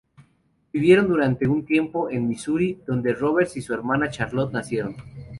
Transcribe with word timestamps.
Vivieron 0.73 1.07
durante 1.07 1.47
un 1.47 1.63
tiempo 1.63 2.09
en 2.09 2.27
Missouri, 2.27 2.81
donde 2.87 3.13
Roberts 3.13 3.55
y 3.57 3.61
su 3.61 3.75
hermana 3.75 4.09
Charlotte 4.09 4.51
nacieron. 4.51 4.95